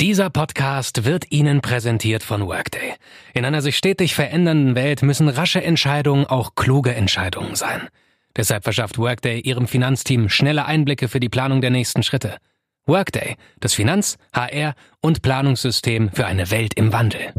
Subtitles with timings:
[0.00, 2.94] Dieser Podcast wird Ihnen präsentiert von Workday.
[3.34, 7.88] In einer sich stetig verändernden Welt müssen rasche Entscheidungen auch kluge Entscheidungen sein.
[8.36, 12.38] Deshalb verschafft Workday Ihrem Finanzteam schnelle Einblicke für die Planung der nächsten Schritte.
[12.84, 17.32] Workday, das Finanz-, HR- und Planungssystem für eine Welt im Wandel.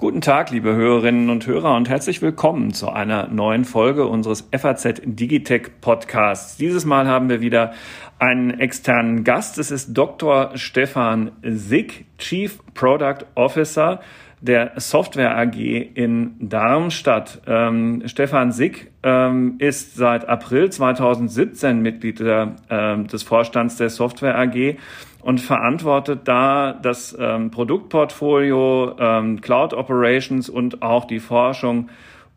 [0.00, 5.02] Guten Tag, liebe Hörerinnen und Hörer und herzlich willkommen zu einer neuen Folge unseres FAZ
[5.04, 6.56] Digitech Podcasts.
[6.56, 7.74] Dieses Mal haben wir wieder
[8.18, 9.58] einen externen Gast.
[9.58, 10.52] Es ist Dr.
[10.54, 14.00] Stefan Sick, Chief Product Officer
[14.40, 17.42] der Software AG in Darmstadt.
[17.46, 24.38] Ähm, Stefan Sick ähm, ist seit April 2017 Mitglied der, äh, des Vorstands der Software
[24.38, 24.78] AG
[25.22, 31.90] und verantwortet da das ähm, Produktportfolio, ähm, Cloud Operations und auch die Forschung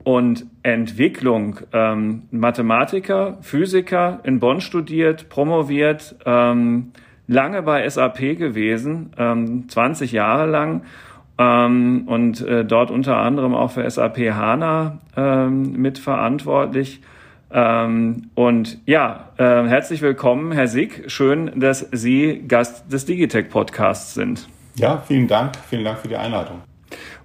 [0.04, 1.60] und Entwicklung.
[1.72, 6.92] Ähm, Mathematiker, Physiker in Bonn studiert, promoviert, ähm,
[7.28, 10.84] lange bei SAP gewesen, ähm, 20 Jahre lang
[11.38, 17.02] ähm, und äh, dort unter anderem auch für SAP HANA ähm, mitverantwortlich.
[17.54, 21.04] Ähm, und ja, äh, herzlich willkommen, Herr Sieg.
[21.08, 24.48] Schön, dass Sie Gast des Digitech Podcasts sind.
[24.76, 25.56] Ja, vielen Dank.
[25.70, 26.62] Vielen Dank für die Einladung.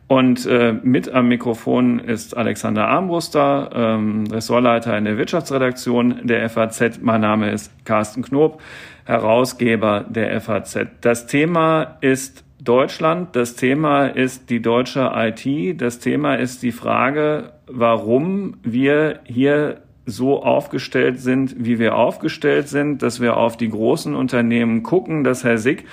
[0.06, 7.00] Und äh, mit am Mikrofon ist Alexander Armbruster, ähm, Ressortleiter in der Wirtschaftsredaktion der FAZ.
[7.00, 8.60] Mein Name ist Carsten Knob,
[9.04, 10.78] Herausgeber der FAZ.
[11.00, 13.34] Das Thema ist Deutschland.
[13.36, 15.80] Das Thema ist die deutsche IT.
[15.80, 23.02] Das Thema ist die Frage, warum wir hier so aufgestellt sind, wie wir aufgestellt sind,
[23.02, 25.84] dass wir auf die großen Unternehmen gucken, dass Herr Sick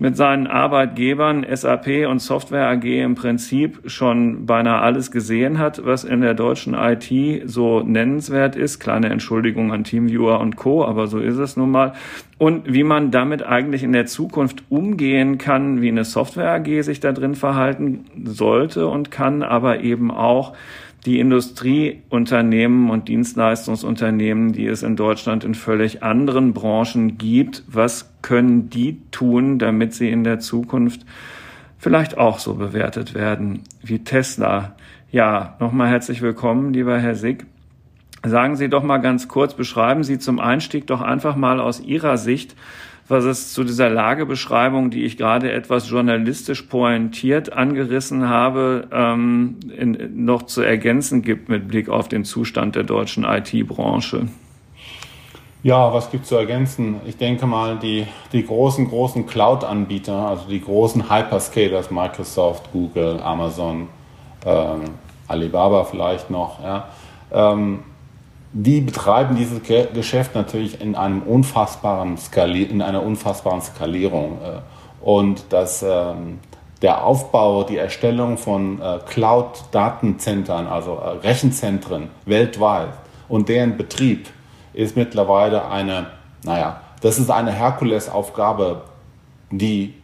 [0.00, 6.04] mit seinen Arbeitgebern SAP und Software AG im Prinzip schon beinahe alles gesehen hat, was
[6.04, 7.12] in der deutschen IT
[7.46, 8.78] so nennenswert ist.
[8.78, 11.94] Kleine Entschuldigung an Teamviewer und Co., aber so ist es nun mal.
[12.38, 17.00] Und wie man damit eigentlich in der Zukunft umgehen kann, wie eine Software AG sich
[17.00, 20.54] da drin verhalten sollte und kann, aber eben auch
[21.04, 28.68] die Industrieunternehmen und Dienstleistungsunternehmen, die es in Deutschland in völlig anderen Branchen gibt, was können
[28.68, 31.06] die tun, damit sie in der Zukunft
[31.78, 34.74] vielleicht auch so bewertet werden wie Tesla?
[35.10, 37.46] Ja, nochmal herzlich willkommen, lieber Herr Sick.
[38.24, 42.18] Sagen Sie doch mal ganz kurz, beschreiben Sie zum Einstieg doch einfach mal aus Ihrer
[42.18, 42.56] Sicht,
[43.08, 50.24] was es zu dieser Lagebeschreibung, die ich gerade etwas journalistisch pointiert angerissen habe, ähm, in,
[50.24, 54.28] noch zu ergänzen gibt mit Blick auf den Zustand der deutschen IT-Branche.
[55.62, 57.00] Ja, was gibt zu ergänzen?
[57.04, 63.88] Ich denke mal, die, die großen, großen Cloud-Anbieter, also die großen Hyperscalers, Microsoft, Google, Amazon,
[64.46, 64.82] ähm,
[65.26, 66.88] Alibaba vielleicht noch, ja,
[67.32, 67.80] ähm,
[68.52, 74.38] die betreiben dieses Geschäft natürlich in einem unfassbaren Skali in einer unfassbaren Skalierung.
[74.42, 76.40] Äh, und das, ähm,
[76.82, 82.94] der Aufbau, die Erstellung von äh, Cloud-Datenzentren, also äh, Rechenzentren weltweit
[83.28, 84.28] und deren Betrieb
[84.72, 86.06] ist mittlerweile eine,
[86.44, 88.82] naja, das ist eine Herkulesaufgabe,
[89.50, 89.94] die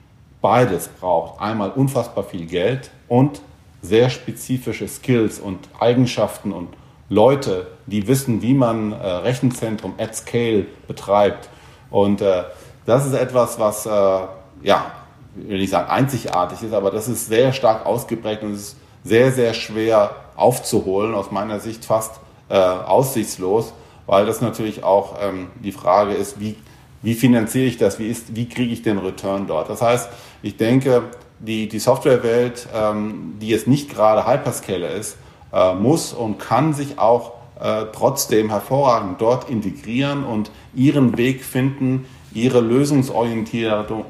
[0.41, 1.41] beides braucht.
[1.41, 3.41] Einmal unfassbar viel Geld und
[3.83, 6.69] sehr spezifische Skills und Eigenschaften und
[7.09, 11.49] Leute, die wissen, wie man äh, Rechenzentrum at scale betreibt.
[11.91, 12.45] Und äh,
[12.87, 14.93] das ist etwas, was, äh, ja,
[15.35, 19.33] will ich sagen, einzigartig ist, aber das ist sehr stark ausgeprägt und es ist sehr,
[19.33, 23.73] sehr schwer aufzuholen, aus meiner Sicht fast äh, aussichtslos,
[24.07, 26.57] weil das natürlich auch ähm, die Frage ist, wie,
[27.03, 29.69] wie finanziere ich das, wie, ist, wie kriege ich den Return dort.
[29.69, 30.09] Das heißt,
[30.43, 31.03] ich denke,
[31.39, 35.17] die, die Softwarewelt, ähm, die jetzt nicht gerade Hyperscaler ist,
[35.55, 42.07] äh, muss und kann sich auch äh, trotzdem hervorragend dort integrieren und ihren Weg finden,
[42.33, 44.05] ihre Lösungsorientierung,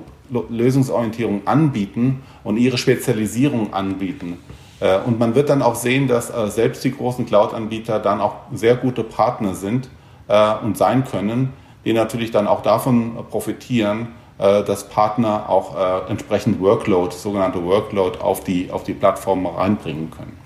[0.48, 4.38] Lösungsorientierung anbieten und ihre Spezialisierung anbieten.
[4.80, 8.36] Äh, und man wird dann auch sehen, dass äh, selbst die großen Cloud-Anbieter dann auch
[8.52, 9.88] sehr gute Partner sind
[10.28, 11.52] äh, und sein können,
[11.84, 15.76] die natürlich dann auch davon profitieren, dass Partner auch
[16.08, 20.43] entsprechend Workload, sogenannte Workload auf die, auf die Plattform reinbringen können.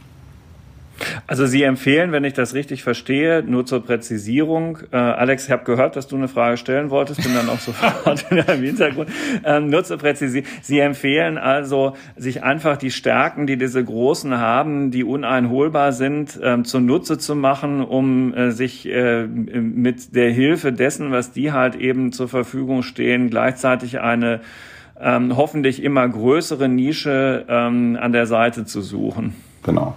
[1.27, 4.79] Also Sie empfehlen, wenn ich das richtig verstehe, nur zur Präzisierung.
[4.93, 8.27] Äh, Alex, ich habe gehört, dass du eine Frage stellen wolltest, bin dann auch sofort
[8.31, 9.11] deinem Hintergrund.
[9.45, 10.49] Ähm, nur zur Präzisierung.
[10.62, 16.65] Sie empfehlen also, sich einfach die Stärken, die diese Großen haben, die uneinholbar sind, ähm,
[16.65, 22.12] zunutze zu machen, um äh, sich äh, mit der Hilfe dessen, was die halt eben
[22.12, 24.41] zur Verfügung stehen, gleichzeitig eine
[25.01, 29.35] ähm, hoffentlich immer größere Nische ähm, an der Seite zu suchen.
[29.62, 29.97] Genau.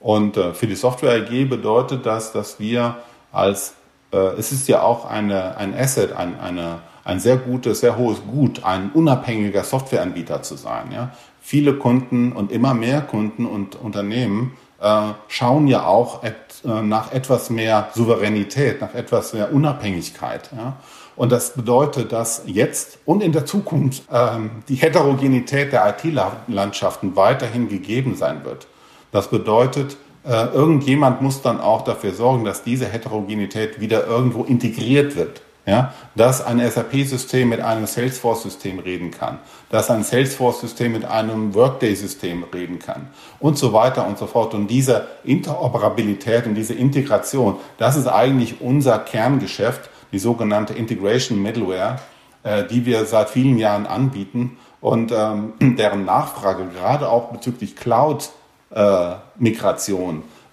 [0.00, 2.96] Und äh, für die Software AG bedeutet das, dass wir
[3.32, 3.74] als
[4.12, 8.18] äh, es ist ja auch eine, ein Asset, ein, eine, ein sehr gutes, sehr hohes
[8.30, 10.92] Gut, ein unabhängiger Softwareanbieter zu sein.
[10.92, 11.10] Ja?
[11.40, 16.34] Viele Kunden und immer mehr Kunden und Unternehmen äh, schauen ja auch et,
[16.64, 20.50] äh, nach etwas mehr Souveränität, nach etwas mehr Unabhängigkeit.
[20.56, 20.76] Ja?
[21.16, 27.68] Und das bedeutet, dass jetzt und in der Zukunft ähm, die Heterogenität der IT-Landschaften weiterhin
[27.68, 28.68] gegeben sein wird.
[29.12, 35.16] Das bedeutet, äh, irgendjemand muss dann auch dafür sorgen, dass diese Heterogenität wieder irgendwo integriert
[35.16, 35.42] wird.
[35.66, 39.38] Ja, dass ein SAP-System mit einem Salesforce-System reden kann,
[39.68, 44.54] dass ein Salesforce-System mit einem Workday-System reden kann und so weiter und so fort.
[44.54, 51.98] Und diese Interoperabilität und diese Integration, das ist eigentlich unser Kerngeschäft, die sogenannte Integration Middleware,
[52.44, 58.37] äh, die wir seit vielen Jahren anbieten und ähm, deren Nachfrage gerade auch bezüglich Cloud-Migration
[58.70, 59.14] äh,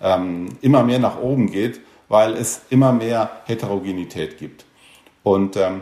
[0.01, 4.65] ähm, immer mehr nach oben geht, weil es immer mehr Heterogenität gibt.
[5.23, 5.81] Und ähm,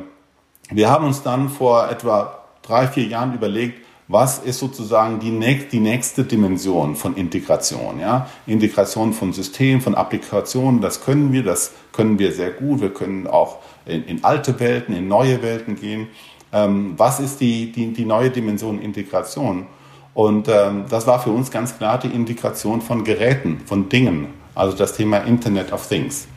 [0.69, 5.69] wir haben uns dann vor etwa drei, vier Jahren überlegt, was ist sozusagen die, nächste,
[5.69, 7.99] die nächste Dimension von Integration.
[7.99, 8.29] Ja?
[8.45, 12.81] Integration von Systemen, von Applikationen, das können wir, das können wir sehr gut.
[12.81, 16.07] Wir können auch in, in alte Welten, in neue Welten gehen.
[16.51, 19.67] Ähm, was ist die, die, die neue Dimension Integration?
[20.13, 24.77] Und ähm, das war für uns ganz klar die Integration von Geräten, von Dingen, also
[24.77, 26.27] das Thema Internet of Things.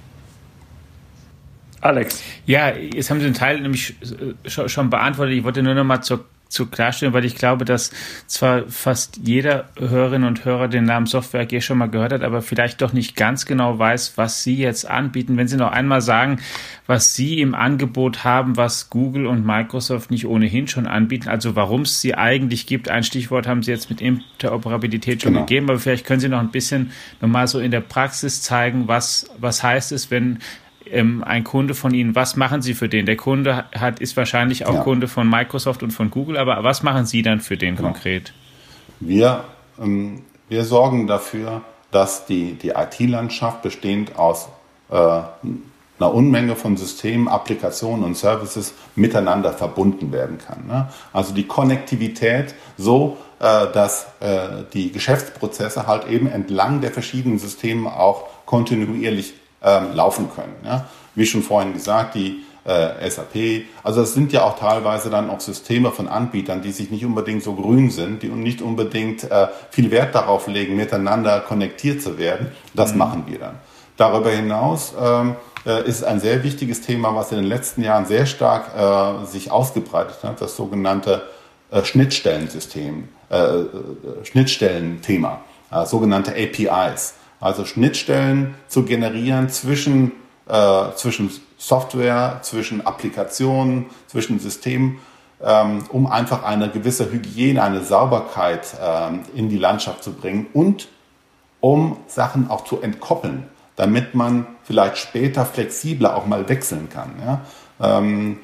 [1.82, 2.23] Alex.
[2.46, 3.94] Ja, jetzt haben Sie den Teil nämlich
[4.46, 5.34] schon beantwortet.
[5.37, 7.90] Ich wollte nur noch mal zur zu klarstellen, weil ich glaube, dass
[8.26, 12.40] zwar fast jeder Hörerin und Hörer den Namen Software AG schon mal gehört hat, aber
[12.43, 15.37] vielleicht doch nicht ganz genau weiß, was Sie jetzt anbieten.
[15.37, 16.38] Wenn Sie noch einmal sagen,
[16.87, 21.82] was Sie im Angebot haben, was Google und Microsoft nicht ohnehin schon anbieten, also warum
[21.82, 22.88] es sie eigentlich gibt.
[22.88, 25.46] Ein Stichwort haben Sie jetzt mit Interoperabilität schon genau.
[25.46, 29.31] gegeben, aber vielleicht können Sie noch ein bisschen nochmal so in der Praxis zeigen, was,
[29.38, 30.38] was heißt es, wenn
[30.90, 33.06] ähm, ein Kunde von Ihnen, was machen Sie für den?
[33.06, 34.80] Der Kunde hat, ist wahrscheinlich auch ja.
[34.82, 37.88] Kunde von Microsoft und von Google, aber was machen Sie dann für den genau.
[37.88, 38.32] konkret?
[39.00, 39.44] Wir,
[39.80, 44.48] ähm, wir sorgen dafür, dass die, die IT-Landschaft bestehend aus
[44.90, 44.94] äh,
[45.98, 50.66] einer Unmenge von Systemen, Applikationen und Services miteinander verbunden werden kann.
[50.66, 50.88] Ne?
[51.12, 57.90] Also die Konnektivität so, äh, dass äh, die Geschäftsprozesse halt eben entlang der verschiedenen Systeme
[57.94, 59.34] auch kontinuierlich
[59.66, 60.54] ähm, laufen können.
[60.64, 60.86] Ja?
[61.14, 65.40] Wie schon vorhin gesagt, die äh, SAP, also es sind ja auch teilweise dann auch
[65.40, 69.90] Systeme von Anbietern, die sich nicht unbedingt so grün sind, die nicht unbedingt äh, viel
[69.90, 72.52] Wert darauf legen, miteinander konnektiert zu werden.
[72.74, 72.98] Das mhm.
[72.98, 73.56] machen wir dann.
[73.96, 78.26] Darüber hinaus ähm, äh, ist ein sehr wichtiges Thema, was in den letzten Jahren sehr
[78.26, 81.22] stark äh, sich ausgebreitet hat, das sogenannte
[81.70, 83.66] äh, Schnittstellensystem, äh, äh
[84.22, 85.40] Schnittstellenthema,
[85.70, 90.12] äh, sogenannte APIs also Schnittstellen zu generieren zwischen,
[90.48, 94.98] äh, zwischen Software, zwischen Applikationen, zwischen Systemen,
[95.42, 100.88] ähm, um einfach eine gewisse Hygiene, eine Sauberkeit ähm, in die Landschaft zu bringen und
[101.60, 103.44] um Sachen auch zu entkoppeln,
[103.76, 107.10] damit man vielleicht später flexibler auch mal wechseln kann.
[107.24, 107.40] Ja?
[107.98, 108.38] Ähm,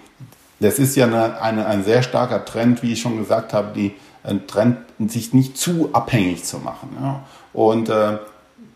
[0.60, 3.94] das ist ja eine, eine, ein sehr starker Trend, wie ich schon gesagt habe, die,
[4.24, 4.78] ein Trend,
[5.08, 6.96] sich nicht zu abhängig zu machen.
[7.00, 7.24] Ja?
[7.52, 8.18] Und äh,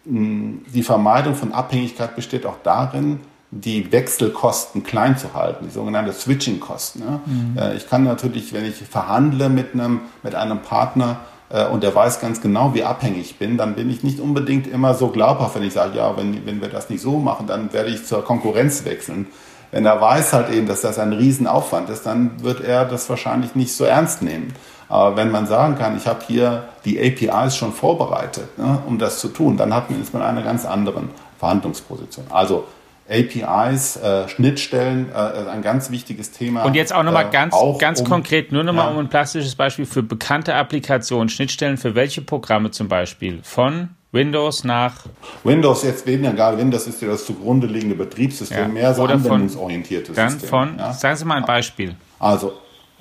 [0.08, 3.20] die Vermeidung von Abhängigkeit besteht auch darin,
[3.50, 7.00] die Wechselkosten klein zu halten, die sogenannte Switching-Kosten.
[7.00, 7.21] Ja.
[7.25, 7.59] Mhm.
[7.59, 11.95] Äh, ich kann natürlich, wenn ich verhandle mit einem, mit einem Partner äh, und der
[11.95, 15.57] weiß ganz genau, wie abhängig ich bin, dann bin ich nicht unbedingt immer so glaubhaft,
[15.57, 18.25] wenn ich sage, ja, wenn, wenn wir das nicht so machen, dann werde ich zur
[18.25, 19.26] Konkurrenz wechseln.
[19.71, 23.54] Wenn er weiß halt eben, dass das ein Riesenaufwand ist, dann wird er das wahrscheinlich
[23.54, 24.54] nicht so ernst nehmen.
[24.88, 29.19] Aber wenn man sagen kann, ich habe hier die APIs schon vorbereitet, ne, um das
[29.19, 32.26] zu tun, dann hat man, ist man in einer ganz anderen Verhandlungsposition.
[32.31, 32.64] Also
[33.09, 36.64] APIs, äh, Schnittstellen, äh, ein ganz wichtiges Thema.
[36.64, 38.93] Und jetzt auch nochmal äh, ganz, ganz um, konkret, nur nochmal ja.
[38.93, 43.40] um ein plastisches Beispiel für bekannte Applikationen, Schnittstellen für welche Programme zum Beispiel?
[43.43, 45.05] Von Windows nach
[45.45, 48.69] Windows jetzt weniger gar Windows ist ja das zugrunde liegende Betriebssystem, ja.
[48.69, 50.50] mehr so Oder anwendungsorientiertes dann System.
[50.50, 50.93] Dann von, ja?
[50.93, 51.95] sagen Sie mal ein Beispiel.
[52.19, 52.55] Also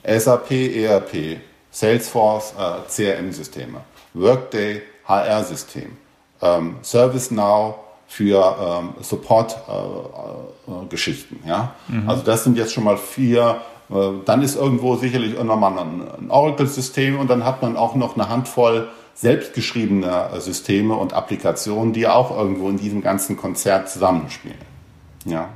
[0.03, 1.39] SAP, ERP,
[1.75, 3.81] Salesforce äh, CRM-Systeme,
[4.13, 5.97] Workday HR-System,
[6.41, 7.75] ähm, ServiceNow
[8.07, 11.41] für ähm, Support-Geschichten.
[11.43, 11.75] Äh, äh, ja?
[11.89, 12.09] Mhm.
[12.09, 13.59] Also das sind jetzt schon mal vier.
[13.89, 18.15] Äh, dann ist irgendwo sicherlich nochmal ein, ein Oracle-System und dann hat man auch noch
[18.15, 24.55] eine Handvoll selbstgeschriebener Systeme und Applikationen, die auch irgendwo in diesem ganzen Konzert zusammenspielen.
[25.25, 25.49] Ja.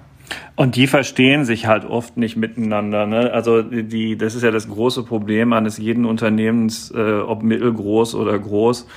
[0.55, 3.05] Und die verstehen sich halt oft nicht miteinander.
[3.05, 3.31] Ne?
[3.31, 8.37] Also die, das ist ja das große Problem eines jeden Unternehmens, äh, ob mittelgroß oder
[8.37, 8.87] groß.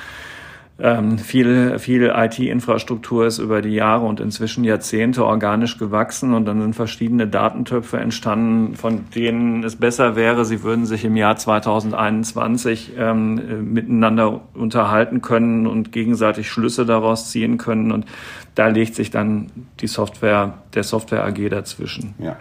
[0.79, 6.61] Ähm, viel, viel IT-Infrastruktur ist über die Jahre und inzwischen Jahrzehnte organisch gewachsen und dann
[6.61, 12.93] sind verschiedene Datentöpfe entstanden, von denen es besser wäre, sie würden sich im Jahr 2021
[12.99, 18.07] ähm, miteinander unterhalten können und gegenseitig Schlüsse daraus ziehen können und
[18.55, 19.51] da legt sich dann
[19.81, 22.15] die Software, der Software AG dazwischen.
[22.19, 22.37] Ja.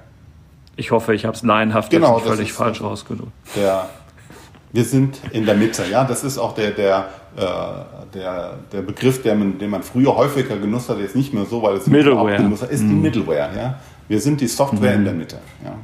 [0.77, 3.31] Ich hoffe, ich habe es laienhaft genau, völlig falsch rausgedrückt.
[4.73, 6.05] Wir sind in der Mitte, ja.
[6.05, 10.89] Das ist auch der, der, der, der Begriff, der man, den man früher häufiger genutzt
[10.89, 12.37] hat, jetzt nicht mehr so, weil es Middleware.
[12.37, 12.89] Genutzt hat, ist mhm.
[12.89, 13.79] die Middleware, ja.
[14.07, 14.97] Wir sind die Software mhm.
[14.97, 15.75] in der Mitte, ja.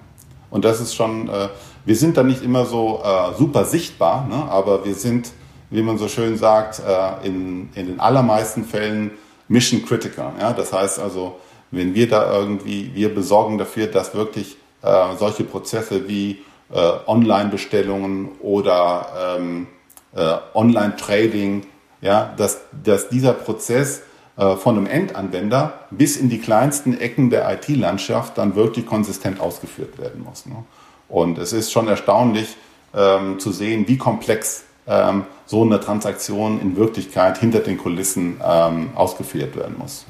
[0.49, 1.49] Und das ist schon, äh,
[1.85, 4.45] wir sind da nicht immer so äh, super sichtbar, ne?
[4.49, 5.31] aber wir sind,
[5.69, 9.11] wie man so schön sagt, äh, in, in den allermeisten Fällen
[9.47, 10.33] Mission Critical.
[10.39, 10.53] Ja?
[10.53, 11.37] Das heißt also,
[11.71, 16.39] wenn wir da irgendwie, wir besorgen dafür, dass wirklich äh, solche Prozesse wie
[16.73, 19.67] äh, Online-Bestellungen oder ähm,
[20.15, 21.65] äh, Online-Trading,
[22.01, 24.03] ja, dass, dass dieser Prozess
[24.37, 29.97] äh, von einem Endanwender bis in die kleinsten Ecken der IT-Landschaft dann wirklich konsistent ausgeführt
[29.97, 30.45] werden muss.
[30.45, 30.63] Ne?
[31.09, 32.55] Und es ist schon erstaunlich
[32.93, 38.91] ähm, zu sehen, wie komplex ähm, so eine Transaktion in Wirklichkeit hinter den Kulissen ähm,
[38.95, 40.05] ausgeführt werden muss.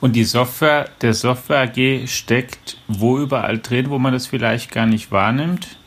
[0.00, 4.86] Und die Software, der Software AG steckt wo überall drin, wo man das vielleicht gar
[4.86, 5.77] nicht wahrnimmt?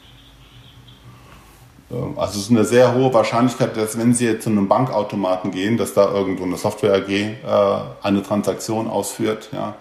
[1.92, 5.52] Ähm, also es ist eine sehr hohe Wahrscheinlichkeit, dass wenn Sie jetzt zu einem Bankautomaten
[5.52, 7.36] gehen, dass da irgendwo eine Software AG äh,
[8.02, 9.50] eine Transaktion ausführt.
[9.52, 9.76] Ja?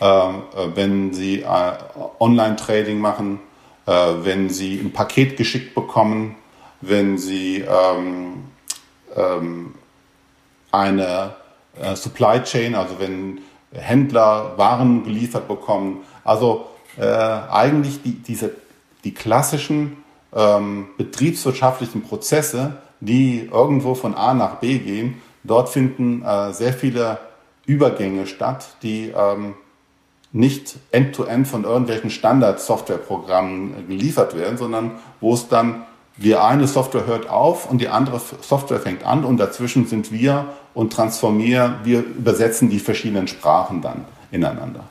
[0.00, 1.72] Ähm, äh, wenn Sie äh,
[2.20, 3.40] Online-Trading machen,
[3.86, 6.36] äh, wenn Sie ein Paket geschickt bekommen,
[6.80, 8.44] wenn Sie ähm,
[9.16, 9.74] ähm,
[10.70, 11.34] eine
[11.80, 13.40] äh, Supply Chain, also wenn
[13.72, 16.02] Händler Waren geliefert bekommen.
[16.24, 18.52] Also äh, eigentlich die, diese,
[19.04, 19.96] die klassischen
[20.34, 27.18] ähm, betriebswirtschaftlichen Prozesse, die irgendwo von A nach B gehen, dort finden äh, sehr viele
[27.66, 29.54] Übergänge statt, die ähm,
[30.32, 35.84] nicht end-to-end -end von irgendwelchen Standard-Softwareprogrammen geliefert werden, sondern wo es dann
[36.18, 40.46] die eine Software hört auf und die andere Software fängt an und dazwischen sind wir
[40.74, 44.84] und transformieren, wir übersetzen die verschiedenen Sprachen dann ineinander.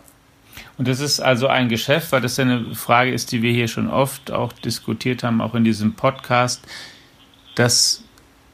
[0.78, 3.68] Und das ist also ein Geschäft, weil das ja eine Frage ist, die wir hier
[3.68, 6.64] schon oft auch diskutiert haben, auch in diesem Podcast,
[7.56, 8.04] dass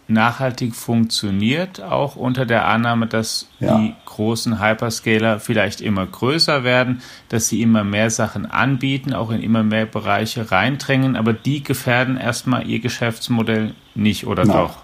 [0.07, 3.77] nachhaltig funktioniert, auch unter der Annahme, dass ja.
[3.77, 9.41] die großen Hyperscaler vielleicht immer größer werden, dass sie immer mehr Sachen anbieten, auch in
[9.41, 14.57] immer mehr Bereiche reindrängen, aber die gefährden erstmal ihr Geschäftsmodell nicht, oder nein.
[14.57, 14.77] doch?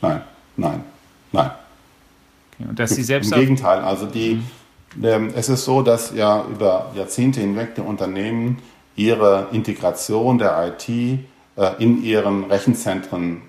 [0.00, 0.20] Nein,
[0.56, 0.84] nein,
[1.32, 1.50] nein.
[2.54, 2.68] Okay.
[2.68, 4.46] Und dass sie selbst Im Gegenteil, also die, mhm.
[5.34, 8.58] Es ist so, dass ja über Jahrzehnte hinweg die Unternehmen
[8.96, 11.18] ihre Integration der IT äh,
[11.78, 13.42] in ihren Rechenzentren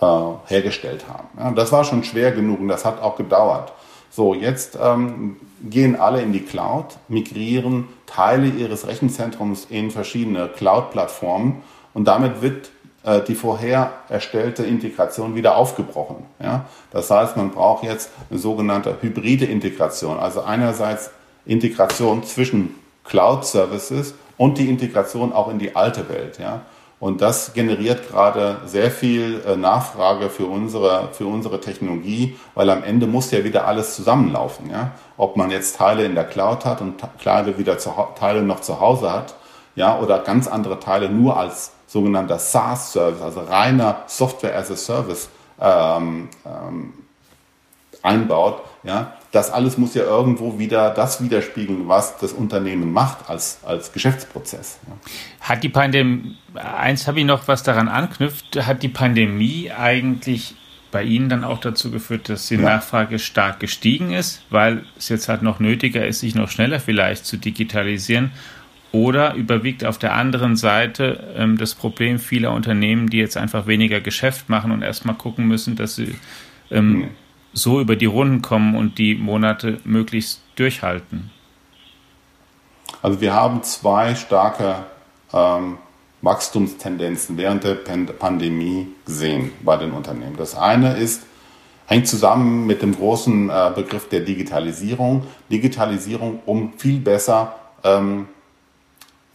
[0.00, 0.06] äh,
[0.46, 1.54] hergestellt haben.
[1.54, 3.72] Das war schon schwer genug und das hat auch gedauert.
[4.10, 11.62] So, jetzt ähm, gehen alle in die Cloud, migrieren Teile ihres Rechenzentrums in verschiedene Cloud-Plattformen
[11.94, 12.70] und damit wird
[13.26, 16.26] die vorher erstellte Integration wieder aufgebrochen.
[16.42, 16.66] Ja?
[16.90, 21.10] Das heißt, man braucht jetzt eine sogenannte hybride Integration, also einerseits
[21.46, 26.38] Integration zwischen Cloud-Services und die Integration auch in die alte Welt.
[26.38, 26.60] Ja?
[27.00, 32.84] Und das generiert gerade sehr viel äh, Nachfrage für unsere, für unsere Technologie, weil am
[32.84, 34.70] Ende muss ja wieder alles zusammenlaufen.
[34.70, 34.90] Ja?
[35.16, 38.78] Ob man jetzt Teile in der Cloud hat und Teile wieder zu, Teile noch zu
[38.78, 39.34] Hause hat,
[39.76, 45.28] ja, oder ganz andere Teile nur als sogenannter SaaS-Service, also reiner Software as a Service
[45.60, 46.92] ähm, ähm,
[48.00, 53.58] einbaut, ja, das alles muss ja irgendwo wieder das widerspiegeln, was das Unternehmen macht als,
[53.64, 54.78] als Geschäftsprozess.
[54.86, 55.48] Ja.
[55.48, 60.54] Hat die Pandemie, eins habe ich noch, was daran anknüpft, hat die Pandemie eigentlich
[60.92, 62.62] bei Ihnen dann auch dazu geführt, dass die ja.
[62.62, 67.26] Nachfrage stark gestiegen ist, weil es jetzt halt noch nötiger ist, sich noch schneller vielleicht
[67.26, 68.30] zu digitalisieren?
[68.92, 74.00] Oder überwiegt auf der anderen Seite ähm, das Problem vieler Unternehmen, die jetzt einfach weniger
[74.00, 76.16] Geschäft machen und erstmal gucken müssen, dass sie
[76.70, 77.08] ähm,
[77.52, 81.30] so über die Runden kommen und die Monate möglichst durchhalten?
[83.02, 84.86] Also wir haben zwei starke
[85.32, 85.78] ähm,
[86.22, 90.36] Wachstumstendenzen während der Pandemie gesehen bei den Unternehmen.
[90.36, 91.22] Das eine ist,
[91.86, 95.24] hängt zusammen mit dem großen äh, Begriff der Digitalisierung.
[95.50, 97.54] Digitalisierung, um viel besser
[97.84, 98.28] ähm,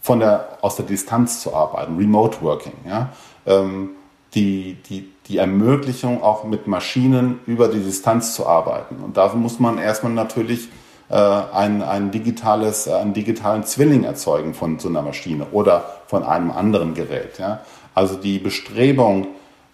[0.06, 2.74] von der, aus der Distanz zu arbeiten, Remote Working.
[2.88, 3.08] Ja?
[3.44, 3.90] Ähm,
[4.36, 9.02] die, die, die Ermöglichung, auch mit Maschinen über die Distanz zu arbeiten.
[9.02, 10.68] Und dafür muss man erstmal natürlich
[11.08, 16.22] äh, ein, ein digitales, äh, einen digitalen Zwilling erzeugen von so einer Maschine oder von
[16.22, 17.40] einem anderen Gerät.
[17.40, 17.62] Ja?
[17.92, 19.26] Also die Bestrebung,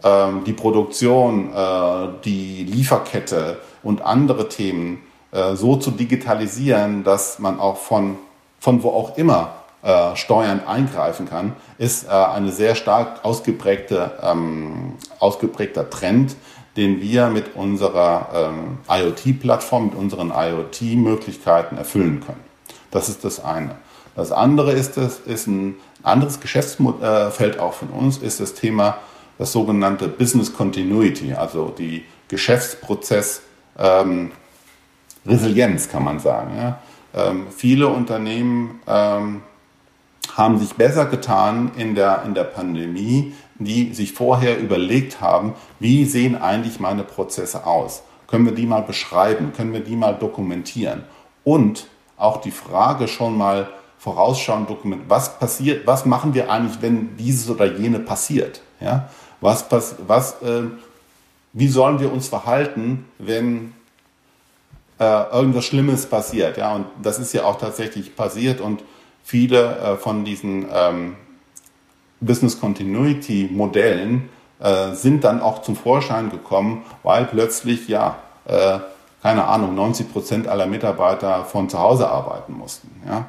[0.02, 7.60] ähm, die Produktion, äh, die Lieferkette und andere Themen äh, so zu digitalisieren, dass man
[7.60, 8.16] auch von,
[8.60, 14.94] von wo auch immer äh, Steuern eingreifen kann, ist äh, eine sehr stark ausgeprägte, ähm,
[15.18, 16.36] ausgeprägter Trend,
[16.76, 22.40] den wir mit unserer ähm, IoT-Plattform, mit unseren IoT-Möglichkeiten erfüllen können.
[22.90, 23.76] Das ist das eine.
[24.14, 28.98] Das andere ist, das, ist ein anderes Geschäftsfeld auch von uns, ist das Thema,
[29.38, 33.42] das sogenannte Business Continuity, also die Geschäftsprozess
[33.78, 34.32] ähm,
[35.26, 36.52] Resilienz, kann man sagen.
[36.56, 36.78] Ja.
[37.14, 39.42] Ähm, viele Unternehmen ähm,
[40.36, 46.04] haben sich besser getan in der, in der Pandemie, die sich vorher überlegt haben, wie
[46.04, 48.02] sehen eigentlich meine Prozesse aus?
[48.26, 49.52] Können wir die mal beschreiben?
[49.54, 51.04] Können wir die mal dokumentieren?
[51.44, 51.86] Und
[52.16, 57.50] auch die Frage schon mal vorausschauen, dokumentieren, was passiert, was machen wir eigentlich, wenn dieses
[57.50, 58.62] oder jene passiert?
[58.80, 59.08] Ja?
[59.40, 59.66] Was,
[60.06, 60.62] was, äh,
[61.52, 63.74] wie sollen wir uns verhalten, wenn
[64.98, 66.56] äh, irgendwas Schlimmes passiert?
[66.56, 66.74] Ja?
[66.74, 68.82] Und das ist ja auch tatsächlich passiert und
[69.22, 71.16] viele äh, von diesen ähm,
[72.20, 74.28] Business Continuity Modellen
[74.60, 78.78] äh, sind dann auch zum Vorschein gekommen, weil plötzlich, ja, äh,
[79.22, 82.90] keine Ahnung, 90 Prozent aller Mitarbeiter von zu Hause arbeiten mussten.
[83.06, 83.26] Ja?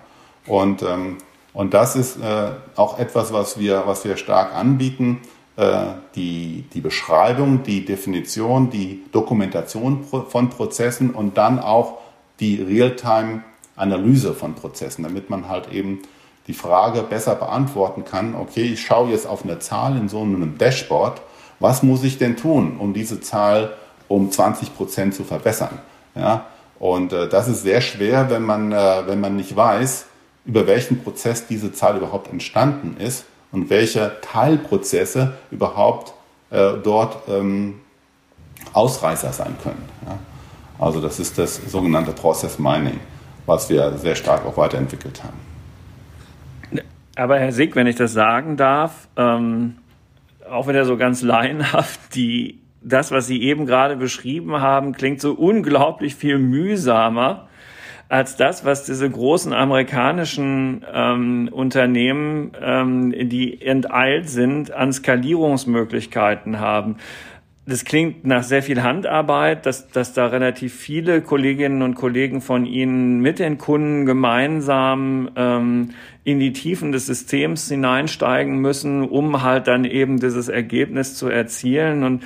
[0.48, 1.18] Und, ähm,
[1.54, 5.22] und das ist äh, auch etwas, was wir, was wir stark anbieten.
[5.56, 12.00] Äh, die, die Beschreibung, die Definition, die Dokumentation von Prozessen und dann auch
[12.40, 13.44] die Realtime
[13.76, 16.00] Analyse von Prozessen, damit man halt eben
[16.48, 20.58] die Frage besser beantworten kann, okay, ich schaue jetzt auf eine Zahl in so einem
[20.58, 21.22] Dashboard,
[21.60, 23.74] was muss ich denn tun, um diese Zahl
[24.08, 25.80] um 20 Prozent zu verbessern?
[26.16, 26.48] Ja?
[26.80, 30.06] Und äh, das ist sehr schwer, wenn man, äh, wenn man nicht weiß,
[30.46, 36.14] über welchen Prozess diese Zahl überhaupt entstanden ist und welche Teilprozesse überhaupt
[36.50, 37.80] äh, dort ähm,
[38.74, 39.88] Ausreißer sein können.
[40.06, 40.18] Ja?
[40.78, 43.00] Also das ist das sogenannte Process Mining
[43.46, 45.38] was wir sehr stark auch weiterentwickelt haben.
[47.16, 49.76] Aber Herr Sick, wenn ich das sagen darf, ähm,
[50.50, 55.34] auch wieder so ganz laienhaft, die, das, was Sie eben gerade beschrieben haben, klingt so
[55.34, 57.48] unglaublich viel mühsamer
[58.10, 66.98] als das, was diese großen amerikanischen ähm, Unternehmen, ähm, die enteilt sind, an Skalierungsmöglichkeiten haben
[67.66, 72.66] das klingt nach sehr viel Handarbeit, dass, dass da relativ viele Kolleginnen und Kollegen von
[72.66, 75.92] Ihnen mit den Kunden gemeinsam ähm,
[76.26, 82.04] in die Tiefen des Systems hineinsteigen müssen, um halt dann eben dieses Ergebnis zu erzielen.
[82.04, 82.24] Und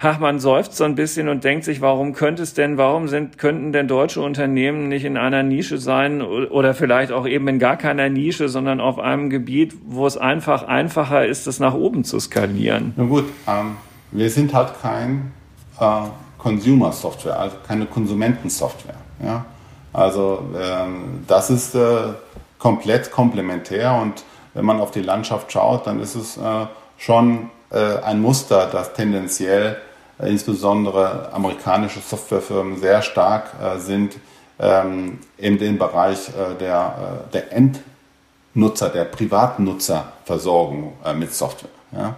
[0.00, 3.38] ach, man seufzt so ein bisschen und denkt sich, warum könnte es denn, warum sind,
[3.38, 7.76] könnten denn deutsche Unternehmen nicht in einer Nische sein oder vielleicht auch eben in gar
[7.76, 12.18] keiner Nische, sondern auf einem Gebiet, wo es einfach einfacher ist, das nach oben zu
[12.18, 12.92] skalieren?
[12.96, 13.76] Na gut, ähm
[14.12, 15.32] wir sind halt kein
[15.78, 16.02] äh,
[16.38, 18.94] Consumer-Software, also keine Konsumentensoftware.
[19.24, 19.44] Ja?
[19.92, 22.14] Also ähm, das ist äh,
[22.58, 27.98] komplett komplementär und wenn man auf die Landschaft schaut, dann ist es äh, schon äh,
[28.02, 29.76] ein Muster, das tendenziell
[30.18, 34.16] äh, insbesondere amerikanische Softwarefirmen sehr stark äh, sind
[34.58, 41.70] ähm, in dem Bereich der, der Endnutzer, der Privatnutzerversorgung mit Software.
[41.92, 42.16] Ja?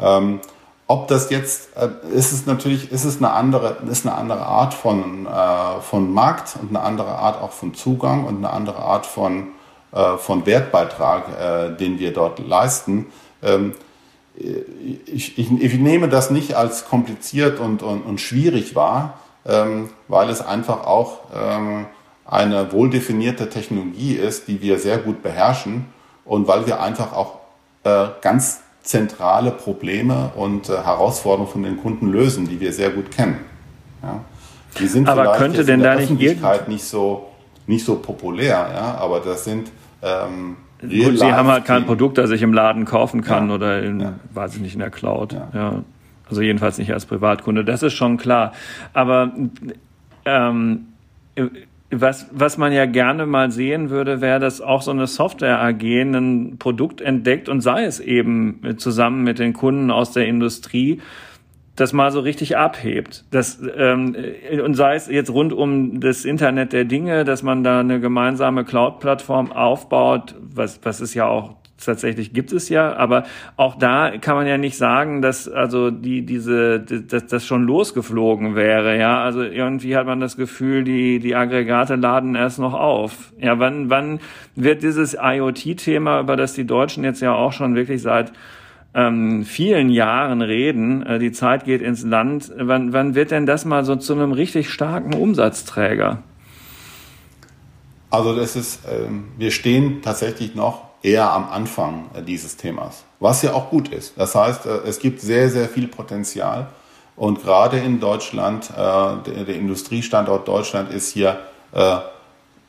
[0.00, 0.40] Ähm,
[0.88, 4.72] ob das jetzt, äh, ist es natürlich, ist es eine andere, ist eine andere Art
[4.72, 9.06] von, äh, von Markt und eine andere Art auch von Zugang und eine andere Art
[9.06, 9.48] von,
[9.92, 13.06] äh, von Wertbeitrag, äh, den wir dort leisten.
[13.42, 13.74] Ähm,
[15.06, 19.14] ich, ich, ich, nehme das nicht als kompliziert und, und, und schwierig wahr,
[19.46, 21.86] ähm, weil es einfach auch ähm,
[22.26, 25.86] eine wohldefinierte Technologie ist, die wir sehr gut beherrschen
[26.26, 27.38] und weil wir einfach auch
[27.84, 33.10] äh, ganz zentrale Probleme und äh, Herausforderungen von den Kunden lösen, die wir sehr gut
[33.10, 33.38] kennen.
[34.02, 34.20] Ja?
[34.78, 37.28] Die sind aber vielleicht könnte denn in der da Öffentlichkeit nicht so
[37.66, 39.72] nicht so populär, ja, aber das sind
[40.02, 43.54] ähm, Gut, Sie haben halt kein Produkt, das ich im Laden kaufen kann ja.
[43.54, 44.12] oder in, ja.
[44.34, 45.32] weiß ich nicht, in der Cloud.
[45.32, 45.48] Ja.
[45.54, 45.82] ja.
[46.28, 47.64] Also jedenfalls nicht als Privatkunde.
[47.64, 48.52] Das ist schon klar.
[48.92, 49.32] Aber
[50.26, 50.88] ähm,
[51.90, 55.82] was, was man ja gerne mal sehen würde, wäre, dass auch so eine Software AG
[55.82, 61.00] ein Produkt entdeckt und sei es eben zusammen mit den Kunden aus der Industrie,
[61.76, 63.24] das mal so richtig abhebt.
[63.30, 64.16] Das, ähm,
[64.64, 68.64] und sei es jetzt rund um das Internet der Dinge, dass man da eine gemeinsame
[68.64, 73.24] Cloud-Plattform aufbaut, was, was es ja auch tatsächlich gibt es ja, aber
[73.56, 78.54] auch da kann man ja nicht sagen, dass also die diese dass das schon losgeflogen
[78.54, 83.32] wäre, ja, also irgendwie hat man das Gefühl, die die Aggregate laden erst noch auf.
[83.38, 84.20] Ja, wann wann
[84.54, 88.32] wird dieses IoT Thema, über das die Deutschen jetzt ja auch schon wirklich seit
[88.96, 92.50] ähm, vielen Jahren reden, äh, die Zeit geht ins Land.
[92.56, 96.22] Wann, wann wird denn das mal so zu einem richtig starken Umsatzträger?
[98.08, 103.42] Also das ist, ähm, wir stehen tatsächlich noch eher am Anfang äh, dieses Themas, was
[103.42, 104.14] ja auch gut ist.
[104.16, 106.66] Das heißt, äh, es gibt sehr, sehr viel Potenzial
[107.14, 111.38] und gerade in Deutschland, äh, der, Industriestandort Deutschland ist hier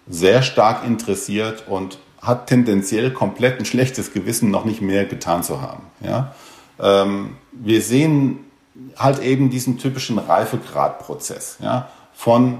[0.09, 5.61] sehr stark interessiert und hat tendenziell komplett ein schlechtes Gewissen, noch nicht mehr getan zu
[5.61, 5.83] haben.
[6.01, 6.33] Ja?
[6.77, 8.39] Ähm, wir sehen
[8.97, 11.87] halt eben diesen typischen Reifegradprozess ja?
[12.13, 12.59] von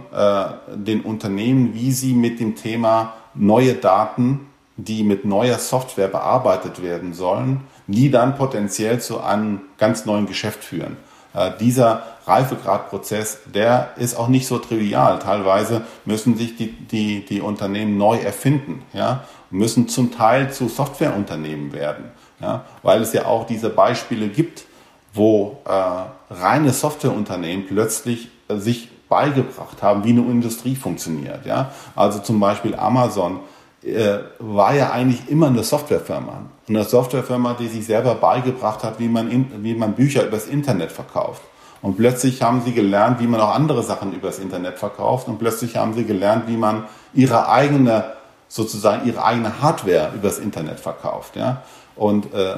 [0.74, 4.47] den Unternehmen, wie sie mit dem Thema neue Daten,
[4.78, 10.64] die mit neuer Software bearbeitet werden sollen, die dann potenziell zu einem ganz neuen Geschäft
[10.64, 10.98] führen.
[11.34, 15.20] Äh, dieser Reifegradprozess, der ist auch nicht so trivial.
[15.20, 21.74] Teilweise müssen sich die, die, die Unternehmen neu erfinden, ja, müssen zum Teil zu Softwareunternehmen
[21.74, 22.06] werden,
[22.40, 24.66] ja, weil es ja auch diese Beispiele gibt,
[25.14, 31.46] wo äh, reine Softwareunternehmen plötzlich äh, sich beigebracht haben, wie eine Industrie funktioniert.
[31.46, 31.72] Ja?
[31.96, 33.40] Also zum Beispiel Amazon
[33.84, 36.42] äh, war ja eigentlich immer eine Softwarefirma.
[36.68, 40.92] Eine Softwarefirma, die sich selber beigebracht hat, wie man, in, wie man Bücher übers Internet
[40.92, 41.42] verkauft.
[41.82, 45.28] Und plötzlich haben sie gelernt, wie man auch andere Sachen übers Internet verkauft.
[45.28, 48.14] Und plötzlich haben sie gelernt, wie man ihre eigene,
[48.48, 51.36] sozusagen ihre eigene Hardware übers Internet verkauft.
[51.36, 51.62] Ja?
[51.96, 52.56] Und äh,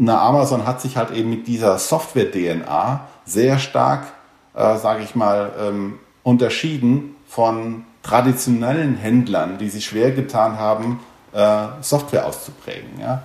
[0.00, 4.06] eine Amazon hat sich halt eben mit dieser Software-DNA sehr stark,
[4.54, 11.00] äh, sage ich mal, ähm, unterschieden von traditionellen Händlern, die sich schwer getan haben,
[11.32, 13.00] äh, Software auszuprägen.
[13.00, 13.22] Ja?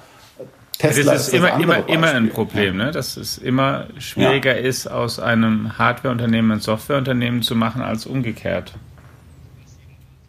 [0.77, 2.85] Tesla das ist, ist immer, immer, immer ein Problem, ja.
[2.85, 2.91] ne?
[2.91, 4.67] dass es immer schwieriger ja.
[4.67, 8.73] ist, aus einem Hardwareunternehmen ein Softwareunternehmen zu machen, als umgekehrt.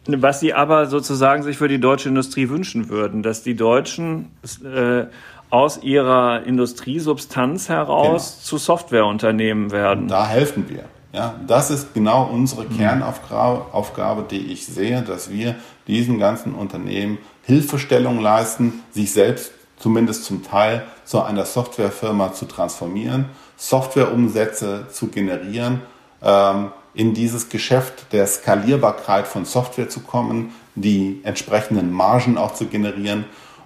[0.05, 4.31] Was sie aber sozusagen sich für die deutsche Industrie wünschen würden, dass die Deutschen
[4.63, 5.05] äh,
[5.49, 8.43] aus ihrer Industriesubstanz heraus genau.
[8.43, 10.07] zu Softwareunternehmen werden.
[10.09, 10.83] Da helfen wir.
[11.13, 12.75] Ja, das ist genau unsere mhm.
[12.75, 20.43] Kernaufgabe, die ich sehe, dass wir diesen ganzen Unternehmen Hilfestellung leisten, sich selbst zumindest zum
[20.43, 23.25] Teil zu einer Softwarefirma zu transformieren,
[23.57, 25.81] Softwareumsätze zu generieren,
[26.23, 32.65] ähm, in dieses Geschäft der Skalierbarkeit von Software zu kommen, die entsprechenden Margen auch zu
[32.65, 33.25] generieren.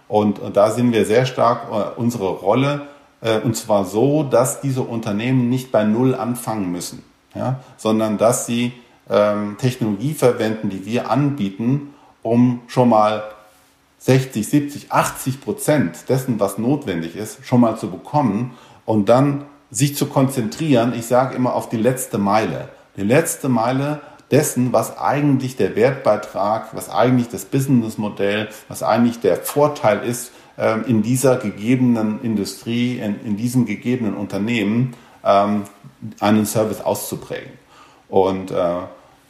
[0.10, 2.88] Und da sehen wir sehr stark äh, unsere Rolle,
[3.22, 7.04] äh, und zwar so, dass diese Unternehmen nicht bei Null anfangen müssen
[7.36, 8.74] ja, sondern dass sie
[9.10, 13.24] ähm, Technologie verwenden, die wir anbieten, um schon mal
[14.00, 19.96] 60, 70, 80 Prozent dessen, was notwendig ist, schon mal zu bekommen und dann sich
[19.96, 22.70] zu konzentrieren, ich sage immer auf die letzte Meile.
[22.96, 29.38] Die letzte Meile dessen, was eigentlich der Wertbeitrag, was eigentlich das Businessmodell, was eigentlich der
[29.38, 34.94] Vorteil ist ähm, in dieser gegebenen Industrie, in, in diesem gegebenen Unternehmen,
[35.28, 35.64] ähm,
[36.20, 37.52] einen Service auszuprägen.
[38.10, 38.56] Und äh,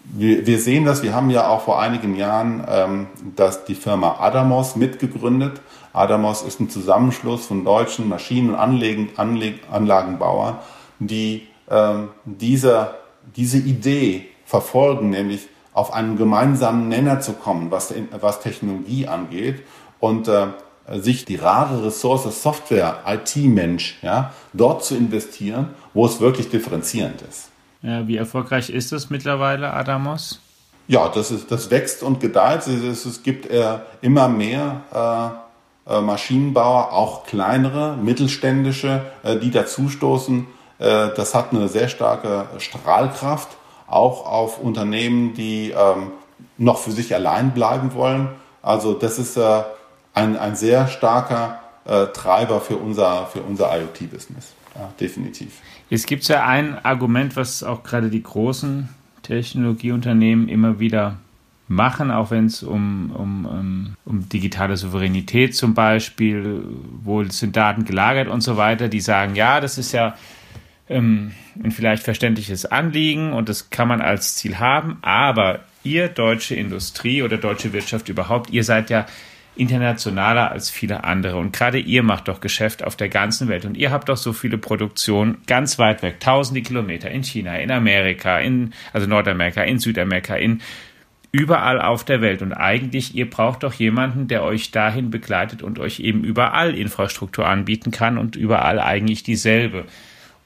[0.03, 4.17] wir, wir, sehen das, wir haben ja auch vor einigen Jahren ähm, dass die Firma
[4.19, 5.61] Adamos mitgegründet.
[5.93, 10.59] Adamos ist ein Zusammenschluss von deutschen Maschinen- und Anlegen, Anleg, Anlagenbauern,
[10.99, 12.95] die ähm, diese,
[13.35, 19.63] diese Idee verfolgen, nämlich auf einen gemeinsamen Nenner zu kommen, was, was Technologie angeht
[19.99, 20.47] und äh,
[20.95, 27.49] sich die rare Ressource Software, IT-Mensch, ja, dort zu investieren, wo es wirklich differenzierend ist.
[27.81, 30.39] Ja, wie erfolgreich ist das mittlerweile, Adamos?
[30.87, 32.65] Ja, das, ist, das wächst und gedeiht.
[32.67, 34.81] Es, es gibt äh, immer mehr
[35.87, 40.47] äh, äh, Maschinenbauer, auch kleinere, mittelständische, äh, die dazustoßen.
[40.79, 43.49] Äh, das hat eine sehr starke Strahlkraft,
[43.87, 46.11] auch auf Unternehmen, die ähm,
[46.57, 48.29] noch für sich allein bleiben wollen.
[48.61, 49.63] Also das ist äh,
[50.17, 54.53] ein, ein sehr starker äh, Treiber für unser, für unser IoT-Business.
[54.75, 55.59] Ja, definitiv.
[55.89, 58.89] Es gibt ja ein Argument, was auch gerade die großen
[59.21, 61.17] Technologieunternehmen immer wieder
[61.67, 66.63] machen, auch wenn es um, um, um, um, digitale Souveränität zum Beispiel,
[67.03, 70.15] wo sind Daten gelagert und so weiter, die sagen, ja, das ist ja
[70.89, 76.55] ähm, ein vielleicht verständliches Anliegen und das kann man als Ziel haben, aber ihr deutsche
[76.55, 79.05] Industrie oder deutsche Wirtschaft überhaupt, ihr seid ja
[79.57, 81.37] internationaler als viele andere.
[81.37, 83.65] Und gerade ihr macht doch Geschäft auf der ganzen Welt.
[83.65, 87.71] Und ihr habt doch so viele Produktionen ganz weit weg, tausende Kilometer in China, in
[87.71, 90.61] Amerika, in, also Nordamerika, in Südamerika, in
[91.31, 92.41] überall auf der Welt.
[92.41, 97.47] Und eigentlich, ihr braucht doch jemanden, der euch dahin begleitet und euch eben überall Infrastruktur
[97.47, 99.85] anbieten kann und überall eigentlich dieselbe.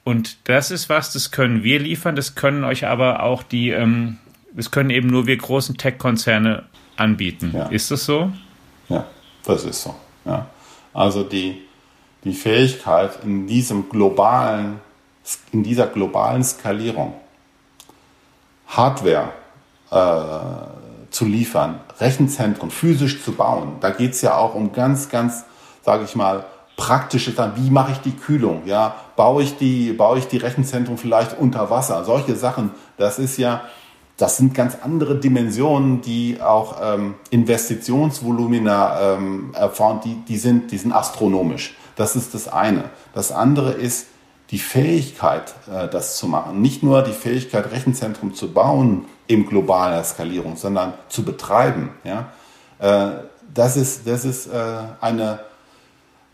[0.04, 4.18] Und das ist was, das können wir liefern, das können euch aber auch die, ähm,
[4.52, 6.64] das können eben nur wir großen Tech-Konzerne
[6.96, 7.52] anbieten.
[7.54, 7.66] Ja.
[7.68, 8.32] Ist das so?
[8.92, 9.06] Ja,
[9.44, 9.94] das ist so.
[10.24, 10.46] Ja.
[10.92, 11.62] Also die,
[12.24, 14.80] die Fähigkeit in diesem globalen,
[15.52, 17.14] in dieser globalen Skalierung
[18.66, 19.32] Hardware
[19.90, 23.76] äh, zu liefern, Rechenzentren physisch zu bauen.
[23.80, 25.44] Da geht es ja auch um ganz, ganz,
[25.82, 26.44] sage ich mal,
[26.76, 27.52] praktische Sachen.
[27.56, 28.62] Wie mache ich die Kühlung?
[28.66, 32.04] Ja, baue ich die, baue ich die Rechenzentren vielleicht unter Wasser?
[32.04, 32.70] Solche Sachen.
[32.96, 33.62] Das ist ja,
[34.16, 40.78] das sind ganz andere Dimensionen, die auch ähm, Investitionsvolumina ähm, erfahren, die, die, sind, die
[40.78, 41.76] sind astronomisch.
[41.96, 42.84] Das ist das eine.
[43.14, 44.06] Das andere ist
[44.50, 46.60] die Fähigkeit, äh, das zu machen.
[46.60, 51.90] Nicht nur die Fähigkeit, Rechenzentrum zu bauen im globalen Skalierung, sondern zu betreiben.
[52.04, 52.32] Ja?
[52.78, 53.22] Äh,
[53.52, 55.40] das ist, das ist äh, eine,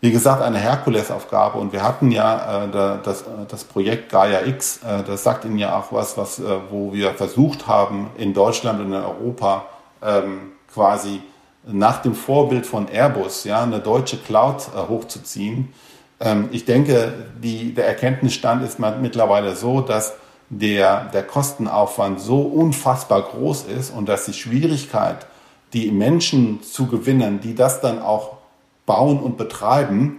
[0.01, 1.57] wie gesagt, eine Herkulesaufgabe.
[1.57, 5.77] Und wir hatten ja äh, das, das Projekt Gaia X, äh, das sagt Ihnen ja
[5.77, 9.65] auch was, was äh, wo wir versucht haben, in Deutschland und in Europa
[10.01, 11.21] ähm, quasi
[11.65, 15.73] nach dem Vorbild von Airbus ja, eine deutsche Cloud äh, hochzuziehen.
[16.19, 20.13] Ähm, ich denke, die, der Erkenntnisstand ist mittlerweile so, dass
[20.49, 25.27] der, der Kostenaufwand so unfassbar groß ist und dass die Schwierigkeit,
[25.73, 28.38] die Menschen zu gewinnen, die das dann auch
[28.89, 30.17] bauen und betreiben,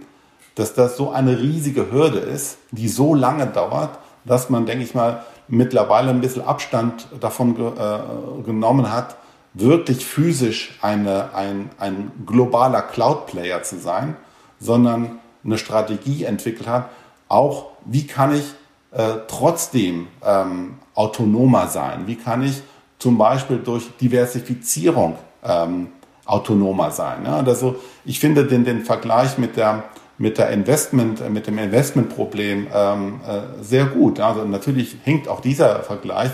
[0.55, 4.95] dass das so eine riesige Hürde ist, die so lange dauert, dass man, denke ich
[4.95, 9.17] mal, mittlerweile ein bisschen Abstand davon ge äh, genommen hat,
[9.53, 14.15] wirklich physisch eine, ein, ein globaler Cloud-Player zu sein,
[14.57, 16.89] sondern eine Strategie entwickelt hat,
[17.27, 18.53] auch wie kann ich
[18.91, 22.61] äh, trotzdem ähm, autonomer sein, wie kann ich
[22.99, 25.89] zum Beispiel durch Diversifizierung ähm,
[26.31, 27.25] autonomer sein.
[27.25, 27.37] Ja?
[27.37, 29.83] Also ich finde den, den Vergleich mit der
[30.17, 34.19] mit der Investment, mit dem Investmentproblem ähm, äh, sehr gut.
[34.19, 36.29] Also natürlich hinkt auch dieser Vergleich,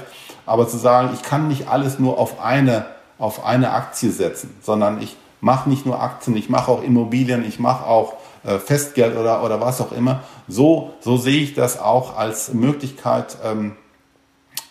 [0.46, 2.86] aber zu sagen, ich kann nicht alles nur auf eine
[3.18, 7.60] auf eine Aktie setzen, sondern ich mache nicht nur Aktien, ich mache auch Immobilien, ich
[7.60, 10.22] mache auch äh, Festgeld oder, oder was auch immer.
[10.48, 13.76] So, so sehe ich das auch als Möglichkeit, ähm,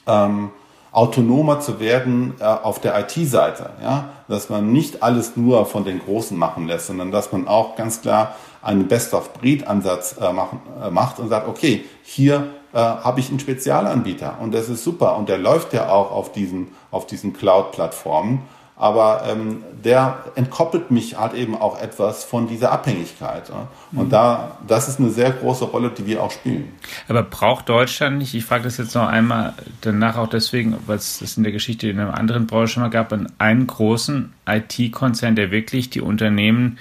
[0.06, 0.50] ähm,
[0.96, 3.70] autonomer zu werden äh, auf der IT-Seite.
[3.82, 4.08] Ja?
[4.28, 8.00] Dass man nicht alles nur von den Großen machen lässt, sondern dass man auch ganz
[8.00, 13.40] klar einen Best-of-Breed-Ansatz äh, machen, äh, macht und sagt, okay, hier äh, habe ich einen
[13.40, 18.42] Spezialanbieter und das ist super und der läuft ja auch auf diesen, auf diesen Cloud-Plattformen.
[18.78, 23.48] Aber ähm, der entkoppelt mich halt eben auch etwas von dieser Abhängigkeit.
[23.48, 23.68] Ja?
[23.92, 24.10] Und mhm.
[24.10, 26.72] da, das ist eine sehr große Rolle, die wir auch spielen.
[27.08, 31.20] Aber braucht Deutschland nicht, ich frage das jetzt noch einmal danach auch deswegen, weil es
[31.20, 35.50] das in der Geschichte in einer anderen Branche schon mal gab, einen großen IT-Konzern, der
[35.50, 36.78] wirklich die Unternehmen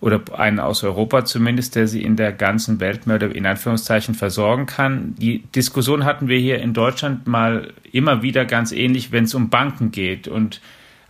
[0.00, 4.14] oder einen aus Europa zumindest, der sie in der ganzen Welt mehr oder in Anführungszeichen
[4.14, 5.14] versorgen kann.
[5.16, 9.48] Die Diskussion hatten wir hier in Deutschland mal immer wieder ganz ähnlich, wenn es um
[9.48, 10.28] Banken geht.
[10.28, 10.60] Und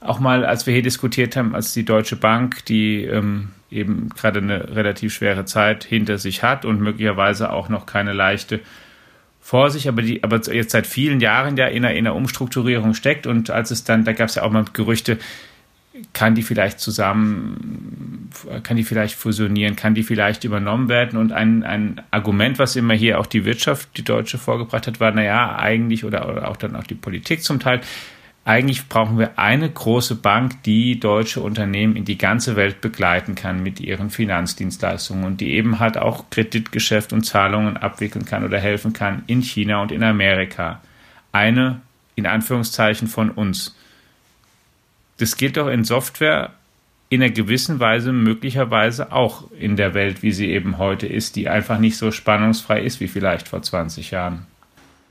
[0.01, 4.41] auch mal, als wir hier diskutiert haben, als die Deutsche Bank, die ähm, eben gerade
[4.41, 8.61] eine relativ schwere Zeit hinter sich hat und möglicherweise auch noch keine leichte
[9.41, 12.95] vor sich, aber die aber jetzt seit vielen Jahren ja in einer, in einer Umstrukturierung
[12.95, 15.19] steckt und als es dann, da gab es ja auch mal Gerüchte,
[16.13, 18.31] kann die vielleicht zusammen,
[18.63, 21.19] kann die vielleicht fusionieren, kann die vielleicht übernommen werden?
[21.19, 25.13] Und ein, ein Argument, was immer hier auch die Wirtschaft, die Deutsche vorgebracht hat, war,
[25.13, 27.81] naja, eigentlich, oder, oder auch dann auch die Politik zum Teil,
[28.45, 33.63] eigentlich brauchen wir eine große Bank, die deutsche Unternehmen in die ganze Welt begleiten kann
[33.63, 38.93] mit ihren Finanzdienstleistungen und die eben halt auch Kreditgeschäft und Zahlungen abwickeln kann oder helfen
[38.93, 40.83] kann in China und in Amerika.
[41.33, 41.81] Eine,
[42.17, 43.75] in Anführungszeichen, von uns
[45.19, 46.51] das gilt doch in Software
[47.09, 51.49] in einer gewissen Weise möglicherweise auch in der Welt, wie sie eben heute ist, die
[51.49, 54.47] einfach nicht so spannungsfrei ist wie vielleicht vor 20 Jahren.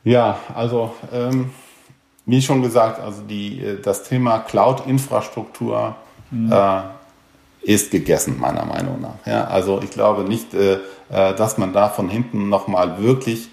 [0.04, 1.52] Ja, also ähm,
[2.26, 5.96] wie schon gesagt, also die, äh, das Thema Cloud-Infrastruktur
[6.32, 6.52] mhm.
[6.52, 6.82] äh,
[7.62, 9.26] ist gegessen, meiner Meinung nach.
[9.26, 13.48] Ja, also ich glaube nicht, äh, äh dass man da von hinten nochmal wirklich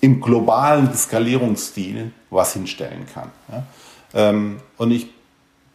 [0.00, 3.30] im globalen Skalierungsstil was hinstellen kann.
[3.50, 3.62] Ja?
[4.14, 5.08] Ähm, und ich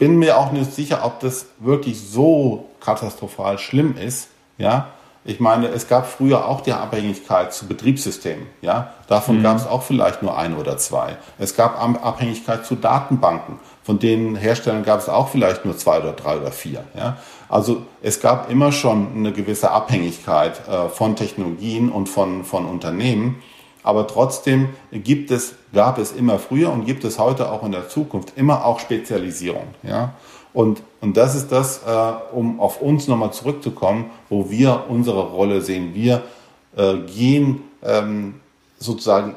[0.02, 4.30] bin mir auch nicht sicher, ob das wirklich so katastrophal schlimm ist.
[4.58, 4.88] Ja,
[5.24, 8.48] ich meine, es gab früher auch die Abhängigkeit zu Betriebssystemen.
[8.64, 9.44] Ja, davon mhm.
[9.44, 11.18] gab es auch vielleicht nur ein oder zwei.
[11.38, 13.60] Es gab Abhängigkeit zu Datenbanken.
[13.84, 16.84] Von den Herstellern gab es auch vielleicht nur zwei oder drei oder vier.
[16.98, 22.66] Ja, also es gab immer schon eine gewisse Abhängigkeit äh, von Technologien und von, von
[22.66, 23.44] Unternehmen.
[23.84, 27.90] Aber trotzdem gibt es, gab es immer früher und gibt es heute auch in der
[27.90, 29.68] Zukunft immer auch Spezialisierung.
[29.84, 30.14] Ja?
[30.54, 35.62] Und, und das ist das, äh, um auf uns nochmal zurückzukommen, wo wir unsere Rolle
[35.62, 35.94] sehen.
[35.94, 36.24] Wir
[36.76, 38.36] äh, gehen ähm,
[38.78, 39.36] sozusagen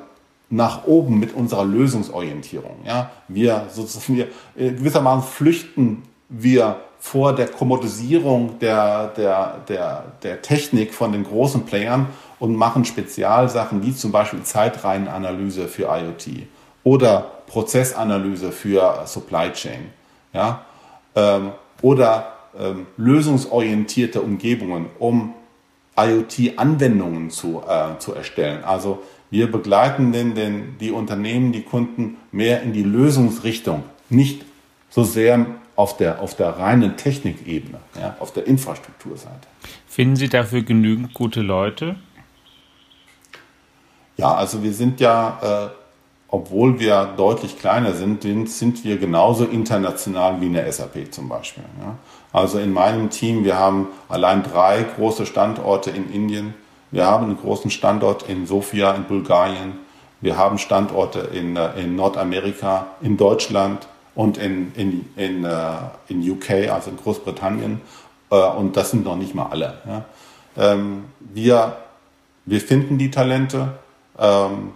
[0.51, 2.77] nach oben mit unserer Lösungsorientierung.
[2.85, 3.11] Ja?
[3.29, 10.95] Wir sozusagen, wir, äh, gewissermaßen flüchten wir vor der Kommodisierung der, der, der, der Technik
[10.95, 12.07] von den großen Playern
[12.39, 16.47] und machen Spezialsachen wie zum Beispiel Zeitreihenanalyse für IoT
[16.83, 19.91] oder Prozessanalyse für Supply Chain.
[20.33, 20.65] Ja?
[21.15, 25.35] Ähm, oder ähm, lösungsorientierte Umgebungen, um
[25.97, 28.65] IoT-Anwendungen zu, äh, zu erstellen.
[28.65, 34.45] Also wir begleiten den, den, die Unternehmen, die Kunden mehr in die Lösungsrichtung, nicht
[34.91, 39.49] so sehr auf der, auf der reinen Technikebene, ja, auf der Infrastrukturseite.
[39.89, 41.97] Finden Sie dafür genügend gute Leute?
[44.17, 45.69] Ja, also wir sind ja, äh,
[46.29, 51.65] obwohl wir deutlich kleiner sind, sind wir genauso international wie eine SAP zum Beispiel.
[51.81, 51.97] Ja.
[52.33, 56.55] Also in meinem Team, wir haben allein drei große Standorte in Indien,
[56.91, 59.79] wir haben einen großen Standort in Sofia in Bulgarien,
[60.21, 66.29] wir haben Standorte in, äh, in Nordamerika, in Deutschland, und in, in, in, uh, in
[66.29, 67.81] UK, also in Großbritannien.
[68.31, 70.05] Uh, und das sind noch nicht mal alle.
[70.57, 71.77] Ähm, wir,
[72.47, 73.79] wir finden die Talente.
[74.19, 74.73] Ähm,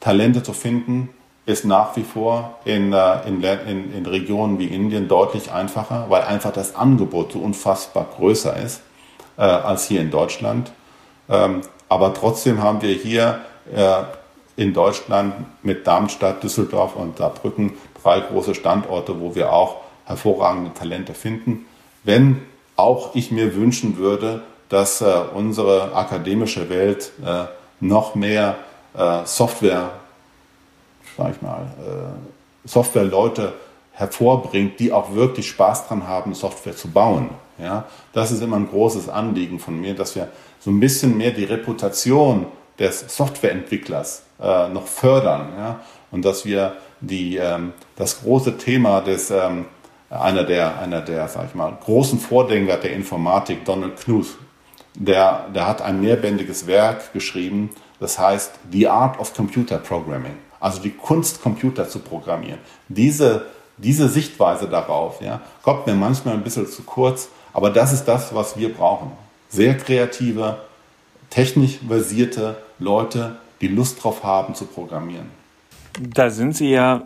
[0.00, 1.10] Talente zu finden
[1.46, 6.22] ist nach wie vor in, uh, in, in, in Regionen wie Indien deutlich einfacher, weil
[6.22, 8.82] einfach das Angebot so unfassbar größer ist
[9.36, 10.70] als hier in Deutschland.
[11.30, 13.40] Ähm, aber trotzdem haben wir hier
[14.56, 15.32] in Deutschland
[15.62, 21.66] mit Darmstadt, Düsseldorf und Saarbrücken drei große Standorte, wo wir auch hervorragende Talente finden.
[22.04, 22.42] Wenn
[22.76, 27.44] auch ich mir wünschen würde, dass äh, unsere akademische Welt äh,
[27.80, 28.56] noch mehr
[28.94, 29.90] äh, Software,
[31.16, 33.54] sag ich mal, äh, Softwareleute
[33.92, 37.30] hervorbringt, die auch wirklich Spaß dran haben, Software zu bauen.
[37.58, 40.28] Ja, das ist immer ein großes Anliegen von mir, dass wir
[40.60, 42.46] so ein bisschen mehr die Reputation
[42.78, 45.48] des Softwareentwicklers äh, noch fördern.
[45.58, 49.66] Ja, und dass wir die, ähm, das große Thema des, ähm,
[50.08, 54.38] einer der, einer der, sag ich mal, großen Vordenker der Informatik, Donald Knuth,
[54.94, 60.80] der, der hat ein mehrbändiges Werk geschrieben, das heißt The Art of Computer Programming, also
[60.80, 62.58] die Kunst, Computer zu programmieren.
[62.88, 68.04] Diese, diese Sichtweise darauf ja, kommt mir manchmal ein bisschen zu kurz, aber das ist
[68.04, 69.12] das, was wir brauchen.
[69.48, 70.58] Sehr kreative,
[71.28, 75.40] technisch versierte Leute, die Lust drauf haben zu programmieren
[75.98, 77.02] da sind Sie ja,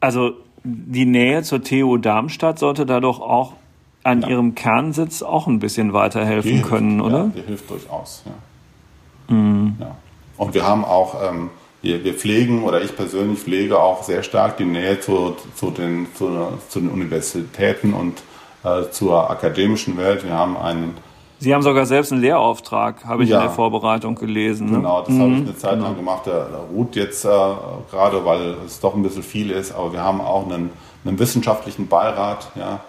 [0.00, 3.54] also die Nähe zur TU Darmstadt sollte da doch auch
[4.02, 4.28] an ja.
[4.28, 7.18] Ihrem Kernsitz auch ein bisschen weiterhelfen die können, hilft, oder?
[7.18, 9.34] Ja, die hilft durchaus, ja.
[9.34, 9.76] Mhm.
[9.78, 9.96] ja.
[10.36, 11.50] Und wir haben auch, ähm,
[11.82, 16.06] wir, wir, pflegen oder ich persönlich pflege auch sehr stark die Nähe zu, zu, den,
[16.14, 16.28] zu,
[16.68, 18.22] zu den Universitäten und
[18.64, 20.24] äh, zur akademischen Welt.
[20.24, 20.94] Wir haben einen
[21.42, 24.66] Sie haben sogar selbst einen Lehrauftrag, habe ich ja, in der Vorbereitung gelesen.
[24.70, 24.76] Ne?
[24.76, 25.20] Genau, das mhm.
[25.20, 25.94] habe ich eine Zeit lang genau.
[25.94, 26.26] gemacht.
[26.26, 30.20] Der, ruht jetzt äh, gerade, weil es doch ein bisschen viel ist, aber wir haben
[30.20, 30.70] auch einen,
[31.02, 32.80] einen wissenschaftlichen Beirat, ja,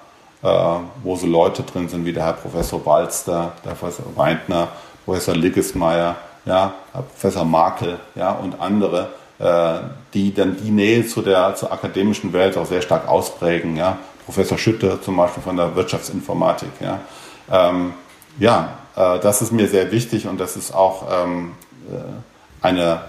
[0.41, 4.69] wo so Leute drin sind wie der Herr Professor Balster, der Professor Weintner,
[5.06, 9.80] Professor Liggesmeier, ja, Herr Professor Makel ja, und andere, äh,
[10.13, 13.75] die dann die Nähe zu der zur akademischen Welt auch sehr stark ausprägen.
[13.75, 13.97] Ja.
[14.25, 16.69] Professor Schütte zum Beispiel von der Wirtschaftsinformatik.
[16.80, 16.99] Ja.
[17.51, 17.93] Ähm,
[18.39, 21.54] ja, äh, das ist mir sehr wichtig und das ist auch ähm,
[21.89, 23.01] äh, eine,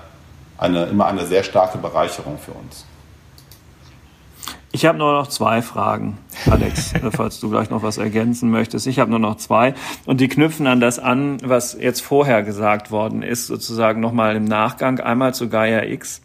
[0.58, 2.86] eine, immer eine sehr starke Bereicherung für uns.
[4.74, 6.16] Ich habe nur noch zwei Fragen,
[6.50, 8.86] Alex, falls du gleich noch was ergänzen möchtest.
[8.86, 9.74] Ich habe nur noch zwei
[10.06, 14.44] und die knüpfen an das an, was jetzt vorher gesagt worden ist, sozusagen nochmal im
[14.44, 14.98] Nachgang.
[14.98, 16.22] Einmal zu Gaia X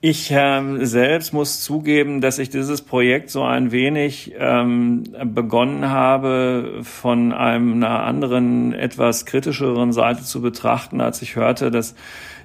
[0.00, 6.82] ich ähm, selbst muss zugeben, dass ich dieses Projekt so ein wenig ähm, begonnen habe,
[6.82, 11.96] von einem, einer anderen, etwas kritischeren Seite zu betrachten, als ich hörte, dass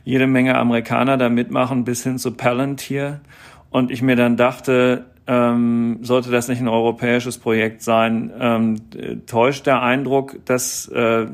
[0.04, 3.22] jede Menge Amerikaner da mitmachen, bis hin zu Palantir.
[3.74, 9.66] Und ich mir dann dachte, ähm, sollte das nicht ein europäisches Projekt sein, ähm, täuscht
[9.66, 11.26] der Eindruck, dass äh,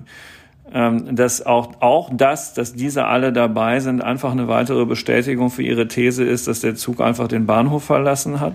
[0.72, 5.64] ähm, dass auch, auch das, dass diese alle dabei sind, einfach eine weitere Bestätigung für
[5.64, 8.54] ihre These ist, dass der Zug einfach den Bahnhof verlassen hat?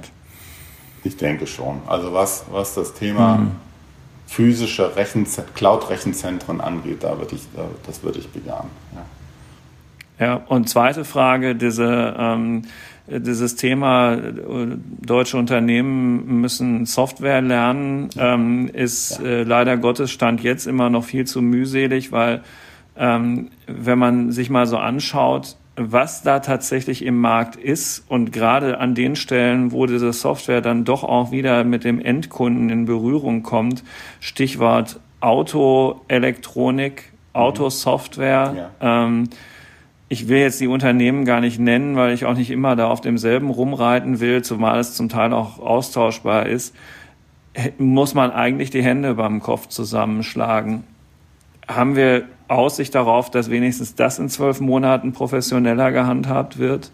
[1.02, 1.80] Ich denke schon.
[1.86, 3.50] Also was, was das Thema mhm.
[4.26, 4.92] physische
[5.54, 7.42] Cloud-Rechenzentren angeht, da würde ich,
[7.84, 8.68] das würde ich bejahen.
[10.18, 10.26] Ja.
[10.26, 12.62] ja, und zweite Frage, diese ähm,
[13.06, 20.66] dieses Thema äh, deutsche Unternehmen müssen Software lernen, ähm, ist äh, leider Gottes Stand jetzt
[20.66, 22.42] immer noch viel zu mühselig, weil
[22.96, 28.78] ähm, wenn man sich mal so anschaut, was da tatsächlich im Markt ist und gerade
[28.78, 33.42] an den Stellen, wo diese Software dann doch auch wieder mit dem Endkunden in Berührung
[33.42, 33.82] kommt,
[34.20, 39.04] Stichwort Auto, Elektronik, Autosoftware, ja.
[39.04, 39.28] ähm,
[40.14, 43.00] ich will jetzt die Unternehmen gar nicht nennen, weil ich auch nicht immer da auf
[43.00, 46.72] demselben rumreiten will, zumal es zum Teil auch austauschbar ist,
[47.78, 50.84] muss man eigentlich die Hände beim Kopf zusammenschlagen.
[51.66, 56.92] Haben wir Aussicht darauf, dass wenigstens das in zwölf Monaten professioneller gehandhabt wird?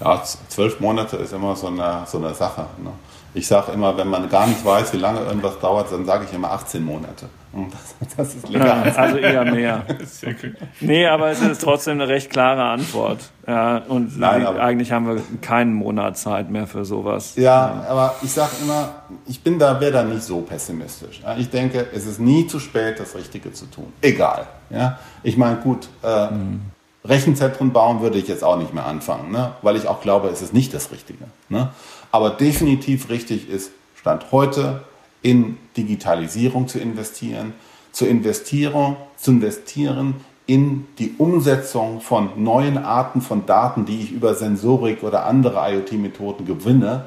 [0.00, 2.66] Ja, zwölf Monate ist immer so eine, so eine Sache.
[2.82, 2.90] Ne?
[3.34, 6.32] Ich sage immer, wenn man gar nicht weiß, wie lange irgendwas dauert, dann sage ich
[6.32, 7.28] immer 18 Monate.
[7.52, 8.86] Das, das ist legal.
[8.86, 9.82] Ja, also eher mehr.
[10.80, 13.18] nee, aber es ist trotzdem eine recht klare Antwort.
[13.46, 17.34] Ja, und Nein, eigentlich haben wir keinen Monat Zeit mehr für sowas.
[17.36, 21.22] Ja, aber ich sage immer, ich bin da, wäre da nicht so pessimistisch.
[21.38, 23.92] Ich denke, es ist nie zu spät, das Richtige zu tun.
[24.00, 24.46] Egal.
[24.70, 24.98] Ja?
[25.22, 26.60] Ich meine, gut, äh, mhm.
[27.06, 29.52] Rechenzentren bauen würde ich jetzt auch nicht mehr anfangen, ne?
[29.60, 31.24] weil ich auch glaube, es ist nicht das Richtige.
[31.50, 31.70] Ne?
[32.10, 34.84] Aber definitiv richtig ist, Stand heute,
[35.20, 37.52] in Digitalisierung zu investieren,
[37.92, 40.14] zu investieren, zu investieren
[40.46, 46.44] in die Umsetzung von neuen Arten von Daten, die ich über Sensorik oder andere IoT-Methoden
[46.44, 47.06] gewinne,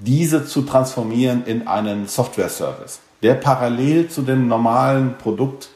[0.00, 5.70] diese zu transformieren in einen Software-Service, der parallel zu dem normalen Produkt,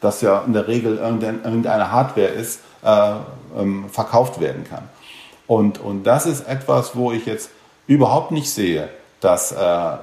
[0.00, 4.88] das ja in der Regel irgendeine Hardware ist, ähm, verkauft werden kann.
[5.46, 7.50] Und, und das ist etwas, wo ich jetzt
[7.86, 8.88] überhaupt nicht sehe,
[9.20, 9.56] dass, äh,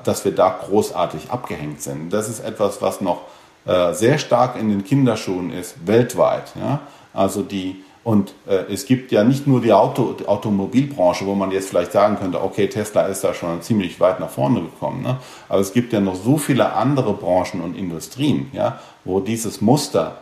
[0.03, 2.11] dass wir da großartig abgehängt sind.
[2.11, 3.21] Das ist etwas, was noch
[3.65, 6.53] äh, sehr stark in den Kinderschuhen ist, weltweit.
[6.55, 6.79] Ja?
[7.13, 11.51] Also die, und äh, es gibt ja nicht nur die, Auto, die Automobilbranche, wo man
[11.51, 15.03] jetzt vielleicht sagen könnte, okay, Tesla ist da schon ziemlich weit nach vorne gekommen.
[15.03, 15.17] Ne?
[15.49, 20.21] Aber es gibt ja noch so viele andere Branchen und Industrien, ja, wo dieses Muster,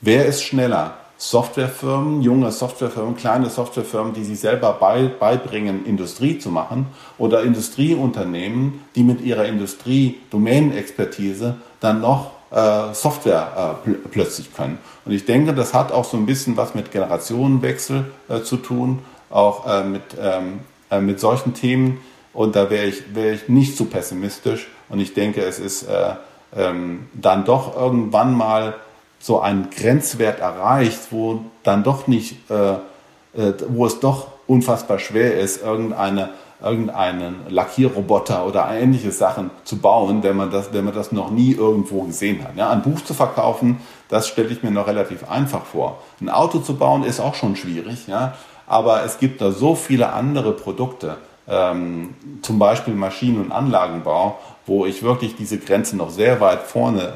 [0.00, 6.50] wer ist schneller, Softwarefirmen, junge Softwarefirmen, kleine Softwarefirmen, die sich selber bei, beibringen, Industrie zu
[6.50, 6.86] machen
[7.18, 14.78] oder Industrieunternehmen, die mit ihrer Industrie-Domänenexpertise dann noch äh, Software äh, pl plötzlich können.
[15.04, 19.00] Und ich denke, das hat auch so ein bisschen was mit Generationenwechsel äh, zu tun,
[19.28, 21.98] auch äh, mit, ähm, äh, mit solchen Themen.
[22.32, 24.68] Und da wäre ich, wär ich nicht zu pessimistisch.
[24.88, 26.14] Und ich denke, es ist äh,
[26.56, 28.74] ähm, dann doch irgendwann mal
[29.18, 35.38] so ein Grenzwert erreicht, wo dann doch nicht, äh, äh, wo es doch unfassbar schwer
[35.38, 36.30] ist, irgendeine,
[36.62, 41.52] irgendeinen Lackierroboter oder ähnliche Sachen zu bauen, wenn man das, wenn man das noch nie
[41.52, 42.56] irgendwo gesehen hat.
[42.56, 45.98] Ja, ein Buch zu verkaufen, das stelle ich mir noch relativ einfach vor.
[46.20, 48.34] Ein Auto zu bauen ist auch schon schwierig, ja,
[48.66, 51.16] aber es gibt da so viele andere Produkte,
[51.48, 57.14] ähm, zum Beispiel Maschinen- und Anlagenbau, wo ich wirklich diese Grenze noch sehr weit vorne,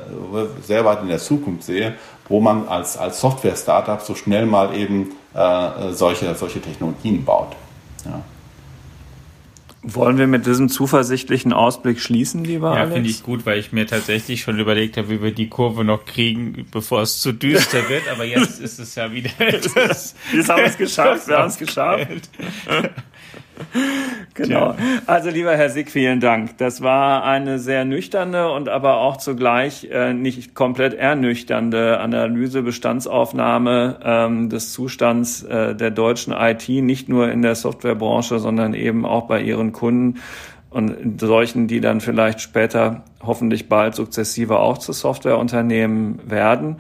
[0.63, 1.95] sehr weit in der Zukunft sehe,
[2.29, 7.55] wo man als, als Software-Startup so schnell mal eben äh, solche, solche Technologien baut.
[8.05, 8.23] Ja.
[9.85, 12.89] Wollen wir mit diesem zuversichtlichen Ausblick schließen, lieber ja, Alex?
[12.89, 15.83] Ja, finde ich gut, weil ich mir tatsächlich schon überlegt habe, wie wir die Kurve
[15.83, 18.05] noch kriegen, bevor es zu düster wird.
[18.09, 20.15] Aber jetzt ist es ja wieder etwas.
[20.33, 22.31] Jetzt haben wir es geschafft, wir haben es geschafft.
[24.35, 24.75] genau.
[25.07, 26.59] Also lieber Herr Sick, vielen Dank.
[26.59, 34.01] Das war eine sehr nüchterne und aber auch zugleich äh, nicht komplett ernüchternde Analyse, Bestandsaufnahme
[34.05, 39.27] ähm, des Zustands äh, der deutschen IT, nicht nur in der Softwarebranche, sondern eben auch
[39.27, 40.21] bei ihren Kunden
[40.71, 46.77] und solchen, die dann vielleicht später hoffentlich bald sukzessive auch zu Softwareunternehmen werden.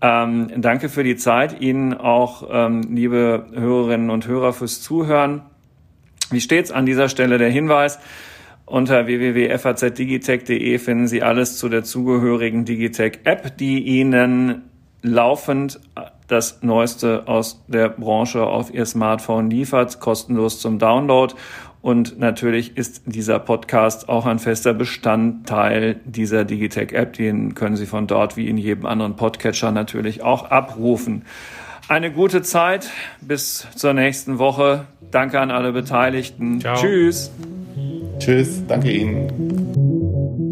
[0.00, 1.60] Ähm, danke für die Zeit.
[1.60, 5.42] Ihnen auch, ähm, liebe Hörerinnen und Hörer, fürs Zuhören.
[6.32, 7.98] Wie stets an dieser Stelle der Hinweis?
[8.64, 14.62] Unter www.fazdigitech.de finden Sie alles zu der zugehörigen Digitech-App, die Ihnen
[15.02, 15.78] laufend
[16.28, 21.34] das Neueste aus der Branche auf Ihr Smartphone liefert, kostenlos zum Download.
[21.82, 27.12] Und natürlich ist dieser Podcast auch ein fester Bestandteil dieser Digitech-App.
[27.12, 31.26] Den können Sie von dort wie in jedem anderen Podcatcher natürlich auch abrufen.
[31.88, 32.90] Eine gute Zeit.
[33.20, 34.86] Bis zur nächsten Woche.
[35.10, 36.60] Danke an alle Beteiligten.
[36.60, 36.76] Ciao.
[36.76, 37.30] Tschüss.
[38.18, 38.62] Tschüss.
[38.66, 40.48] Danke Ihnen.